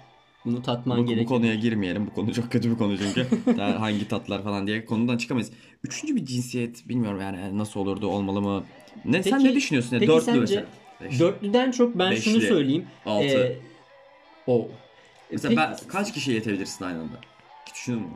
[0.45, 1.27] bunu tatman Bu, bu gerekir.
[1.27, 2.07] konuya girmeyelim.
[2.07, 3.27] Bu konu çok kötü bir konu çünkü.
[3.57, 5.51] Daha hangi tatlar falan diye konudan çıkamayız.
[5.85, 8.65] Üçüncü bir cinsiyet bilmiyorum yani nasıl olurdu olmalı mı?
[9.05, 9.91] Ne sen Peki- ne düşünüyorsun?
[9.99, 10.67] peki Dörtlü sence mesela.
[11.01, 11.19] Beşli.
[11.19, 12.49] Dörtlüden çok ben şunu Beşli.
[12.49, 12.87] söyleyeyim.
[13.07, 13.25] Altı.
[13.27, 13.57] E,
[14.47, 14.69] o.
[15.33, 17.17] Mesela ben, Peki- kaç kişiye yetebilirsin aynı anda?
[17.67, 18.09] Hiç düşündün mü?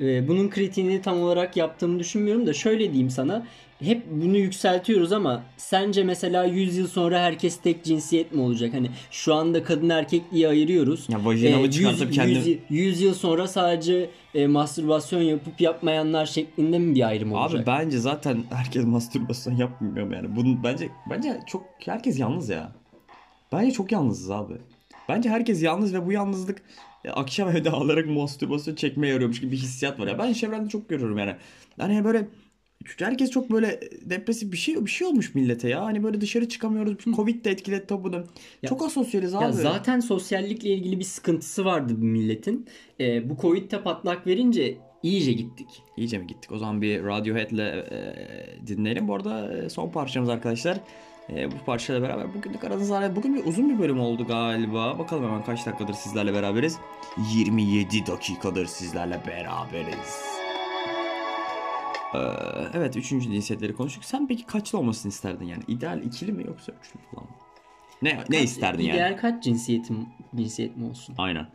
[0.00, 3.46] E, bunun kritiğini tam olarak yaptığımı düşünmüyorum da şöyle diyeyim sana.
[3.82, 8.74] Hep bunu yükseltiyoruz ama sence mesela 100 yıl sonra herkes tek cinsiyet mi olacak?
[8.74, 11.06] Hani şu anda kadın erkek diye ayırıyoruz.
[11.08, 12.34] Ya vajinamı E, 100, çıkartıp kendim...
[12.36, 17.60] 100, 100 yıl sonra sadece e, mastürbasyon yapıp yapmayanlar şeklinde mi bir ayrım olacak?
[17.60, 20.36] Abi bence zaten herkes mastürbasyon yapmıyor yani.
[20.36, 22.72] Bunun bence bence çok herkes yalnız ya.
[23.52, 24.54] Bence çok yalnızız abi.
[25.08, 26.62] Bence herkes yalnız ve bu yalnızlık
[27.04, 30.18] e, akşam evde ağlayarak mastürbasyon çekmeye yarıyormuş gibi bir hissiyat var ya.
[30.18, 31.36] Ben çevremde çok görüyorum yani.
[31.78, 32.28] Hani böyle
[32.98, 35.84] herkes çok böyle depresif bir şey bir şey olmuş millete ya.
[35.84, 36.96] Hani böyle dışarı çıkamıyoruz.
[37.16, 38.16] Covid de etkiledi bunu.
[38.62, 39.44] Ya- Çok asosyaliz abi.
[39.44, 42.66] Ya zaten sosyallikle ilgili bir sıkıntısı vardı bu milletin.
[43.00, 45.66] E, bu Covid'de patlak verince iyice gittik.
[45.96, 46.52] İyice mi gittik?
[46.52, 48.16] O zaman bir Radiohead'le e,
[48.66, 49.08] dinleyelim.
[49.08, 50.80] Bu arada e, son parçamız arkadaşlar.
[51.30, 53.16] E, bu parçayla beraber bugünlük aranız var.
[53.16, 54.98] Bugün bir uzun bir bölüm oldu galiba.
[54.98, 56.78] Bakalım hemen kaç dakikadır sizlerle beraberiz.
[57.34, 60.36] 27 dakikadır sizlerle beraberiz.
[62.14, 62.18] Ee,
[62.74, 64.04] evet üçüncü cinsiyetleri konuştuk.
[64.04, 65.62] Sen peki kaçlı olmasını isterdin yani?
[65.68, 67.36] İdeal ikili mi yoksa üçlü falan mı?
[68.02, 68.96] Ne, ne isterdin yani?
[68.96, 71.14] İdeal kaç cinsiyetim cinsiyet mi olsun?
[71.18, 71.46] Aynen.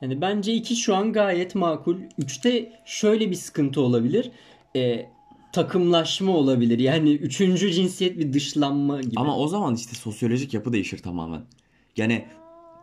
[0.00, 1.96] Yani bence iki şu an gayet makul.
[2.18, 4.30] Üçte şöyle bir sıkıntı olabilir.
[4.76, 5.06] E,
[5.52, 6.78] takımlaşma olabilir.
[6.78, 9.12] Yani üçüncü cinsiyet bir dışlanma gibi.
[9.16, 11.40] Ama o zaman işte sosyolojik yapı değişir tamamen.
[11.96, 12.24] Yani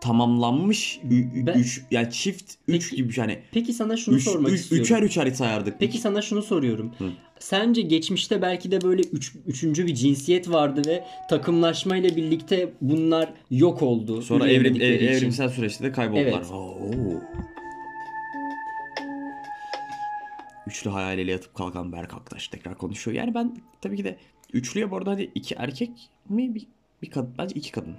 [0.01, 4.23] tamamlanmış ü- ü- Ben- üç yani çift üç Peki- gibi hani Peki sana şunu üç,
[4.23, 4.83] sormak üç, istiyorum.
[4.85, 5.79] üçer üçer sayardık.
[5.79, 6.91] Peki sana şunu soruyorum.
[6.97, 7.09] Hı.
[7.39, 13.33] Sence geçmişte belki de böyle üç, üçüncü bir cinsiyet vardı ve takımlaşma ile birlikte bunlar
[13.51, 14.21] yok oldu.
[14.21, 16.25] Sonra evrim, ev- evrimsel süreçte de kayboldular.
[16.25, 16.51] Evet.
[16.51, 17.21] Oo.
[20.67, 23.17] Üçlü hayaliyle yatıp kalkan Berk Aktaş tekrar konuşuyor.
[23.17, 24.17] Yani ben tabii ki de
[24.53, 25.91] üçlüye bu arada hadi iki erkek
[26.29, 26.67] mi bir,
[27.01, 27.95] bir kadın bence iki kadın.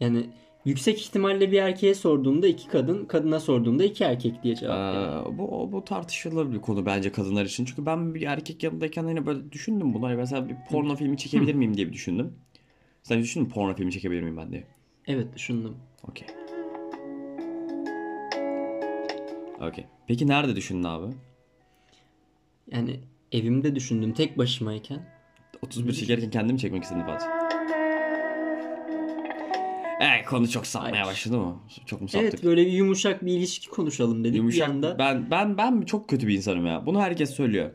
[0.00, 0.26] Yani
[0.64, 5.26] yüksek ihtimalle bir erkeğe sorduğumda iki kadın, kadına sorduğumda iki erkek diye cevap veriyor.
[5.26, 7.64] Ee, bu bu tartışılır bir konu bence kadınlar için.
[7.64, 10.06] Çünkü ben bir erkek yanındayken hani böyle düşündüm bunu.
[10.06, 12.32] Hani mesela bir porno filmi çekebilir miyim diye bir düşündüm.
[13.02, 14.64] Sen düşündün mü porno filmi çekebilir miyim ben diye?
[15.06, 15.76] Evet düşündüm.
[16.08, 16.28] Okey.
[19.60, 19.86] Okey.
[20.06, 21.14] Peki nerede düşündün abi?
[22.70, 23.00] Yani
[23.32, 25.14] evimde düşündüm tek başımayken.
[25.62, 27.26] 31 çekerken kendimi çekmek istedim Fatih.
[30.00, 31.06] Evet konu çok sapmaya Hayır.
[31.06, 31.60] başladı mı?
[31.86, 32.30] Çok mu saptık?
[32.34, 34.68] Evet böyle bir yumuşak bir ilişki konuşalım dedik Yumuşak.
[34.68, 34.98] bir anda.
[34.98, 36.86] Ben ben ben çok kötü bir insanım ya.
[36.86, 37.70] Bunu herkes söylüyor.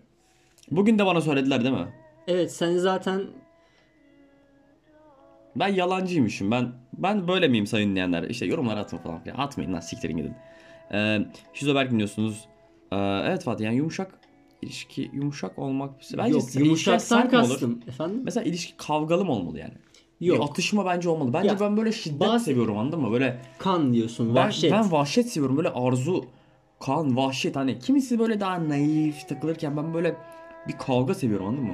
[0.71, 1.93] Bugün de bana söylediler değil mi?
[2.27, 3.21] Evet sen zaten
[5.55, 6.51] Ben yalancıymışım.
[6.51, 8.23] Ben ben böyle miyim sayın dinleyenler?
[8.23, 9.21] İşte yorumlara atın falan.
[9.25, 10.33] Ya atmayın lan siktirin gidin.
[10.93, 11.19] Ee,
[11.53, 12.45] Şizoberk dinliyorsunuz.
[12.91, 14.19] Ee, evet Fatih yani yumuşak
[14.61, 15.91] ilişki yumuşak olmak.
[16.17, 17.47] Bence yok yumuşaktan mi olur?
[17.49, 17.79] kastım.
[17.87, 18.21] Efendim?
[18.23, 19.73] Mesela ilişki kavgalı mı olmalı yani?
[20.21, 20.37] Yok.
[20.37, 21.33] Bir atışma bence olmalı.
[21.33, 23.11] Bence Ya, ben böyle şiddet bazı- seviyorum anladın mı?
[23.11, 24.29] Böyle Kan diyorsun.
[24.29, 24.71] ben, Vahşet.
[24.71, 25.57] ben vahşet seviyorum.
[25.57, 26.25] Böyle arzu,
[26.79, 27.55] kan, vahşet.
[27.55, 30.15] Hani kimisi böyle daha naif takılırken ben böyle
[30.67, 31.73] bir kavga seviyorum anladın mı?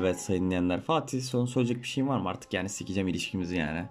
[0.00, 0.80] Evet sayın dinleyenler.
[0.80, 3.84] Fatih son söyleyecek bir şeyin var mı artık yani sikeceğim ilişkimizi yani.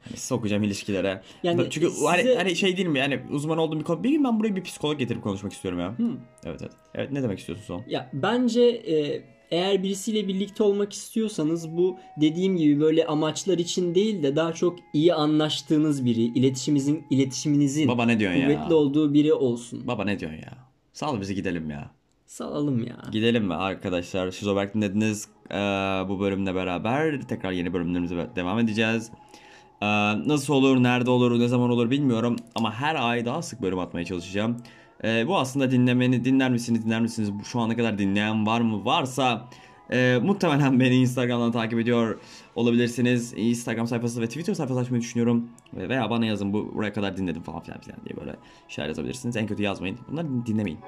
[0.00, 1.22] Hani sokacağım ilişkilere.
[1.42, 4.04] Yani Çünkü size- hani, hani şey değil mi yani uzman olduğum bir konu.
[4.04, 5.94] Bir gün ben buraya bir psikolog getirip konuşmak istiyorum ya.
[6.44, 6.72] Evet evet.
[6.94, 7.84] Evet ne demek istiyorsun son?
[7.88, 14.22] Ya bence e, eğer birisiyle birlikte olmak istiyorsanız bu dediğim gibi böyle amaçlar için değil
[14.22, 18.46] de daha çok iyi anlaştığınız biri, iletişimizin iletişiminizin Baba ne diyorsun ya?
[18.46, 19.86] kuvvetli olduğu biri olsun.
[19.86, 20.58] Baba ne diyorsun ya?
[20.92, 21.90] Sal bizi gidelim ya.
[22.34, 22.96] Salalım ya.
[23.12, 24.30] Gidelim mi arkadaşlar?
[24.30, 25.54] Şizoberk dinlediniz Ee,
[26.08, 27.20] bu bölümle beraber.
[27.20, 29.10] Tekrar yeni bölümlerimize devam edeceğiz.
[29.82, 29.86] Ee,
[30.28, 32.36] nasıl olur, nerede olur, ne zaman olur bilmiyorum.
[32.54, 34.56] Ama her ay daha sık bölüm atmaya çalışacağım.
[35.04, 37.30] Ee, bu aslında dinlemeni, dinler misiniz, dinler misiniz?
[37.44, 38.84] Şu ana kadar dinleyen var mı?
[38.84, 39.48] Varsa
[39.92, 42.18] e, muhtemelen beni Instagram'dan takip ediyor
[42.54, 43.32] olabilirsiniz.
[43.36, 45.48] Instagram sayfası ve Twitter sayfası açmayı düşünüyorum.
[45.74, 48.36] Ve- Veya bana yazın bu buraya kadar dinledim falan filan diye böyle
[48.68, 49.36] şeyler yazabilirsiniz.
[49.36, 49.98] En kötü yazmayın.
[50.10, 50.78] Bunları dinlemeyin.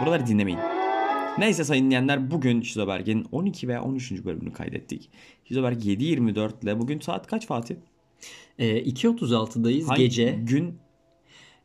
[0.00, 0.60] Buraları dinlemeyin.
[1.38, 4.24] Neyse sayın dinleyenler bugün Şizoberg'in 12 veya 13.
[4.24, 5.10] bölümünü kaydettik.
[5.44, 7.74] Şizoberg 7.24 ile bugün saat kaç Fatih?
[8.58, 10.38] E, 2.36'dayız Hangi gece.
[10.42, 10.78] Gün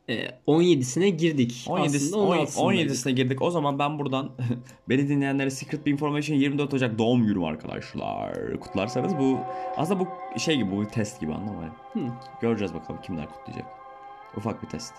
[0.09, 1.65] E, 17'sine girdik.
[1.69, 2.91] 17, Aslında 17 16'sındaydık.
[2.91, 3.41] 17'sine girdik.
[3.41, 4.31] O zaman ben buradan
[4.89, 8.59] beni dinleyenlere Secret bir Information 24 Ocak doğum günüm arkadaşlar.
[8.59, 9.39] Kutlarsanız bu
[9.77, 10.07] aslında bu
[10.39, 11.73] şey gibi bu bir test gibi anlamayın.
[12.41, 13.65] Göreceğiz bakalım kimler kutlayacak.
[14.37, 14.93] Ufak bir test.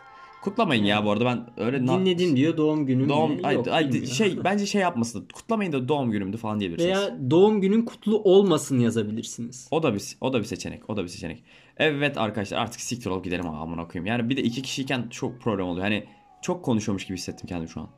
[0.45, 3.09] Kutlamayın ya bu arada ben öyle Dinledim diyor doğum günüm.
[3.09, 4.15] Doğum ay, Yok, ay, bilmiyorum.
[4.15, 5.29] şey bence şey yapmasın.
[5.35, 6.97] Kutlamayın da doğum günümdü falan diyebilirsiniz.
[6.97, 9.69] Veya doğum günün kutlu olmasın yazabilirsiniz.
[9.71, 10.91] O da bir o da bir seçenek.
[10.91, 11.43] O da bir seçenek.
[11.77, 14.07] Evet arkadaşlar artık siktir olup gidelim amına koyayım.
[14.07, 15.85] Yani bir de iki kişiyken çok problem oluyor.
[15.85, 16.05] Hani
[16.43, 17.89] çok konuşuyormuş gibi hissettim kendimi şu an.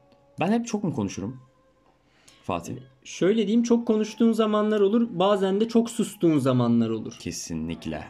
[0.40, 1.40] Ben hep çok mu konuşurum?
[2.42, 2.74] Fatih.
[3.04, 5.08] Şöyle diyeyim çok konuştuğun zamanlar olur.
[5.10, 7.16] Bazen de çok sustuğun zamanlar olur.
[7.20, 8.04] Kesinlikle.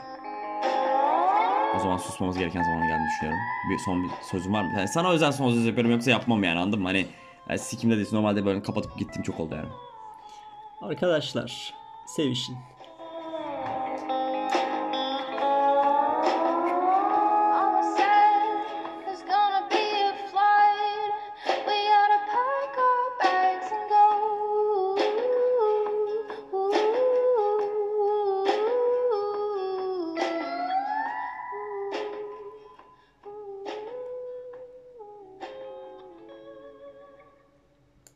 [1.76, 3.40] O zaman susmamız gereken zamanı geldiğini düşünüyorum.
[3.70, 4.72] Bir son bir sözüm var mı?
[4.76, 6.88] Yani sana özel son söz yapıyorum yoksa yapmam yani anladın mı?
[6.88, 7.06] Hani
[7.48, 8.16] yani sikimde değilsin.
[8.16, 9.68] Normalde böyle kapatıp gittiğim çok oldu yani.
[10.82, 11.74] Arkadaşlar
[12.06, 12.56] sevişin.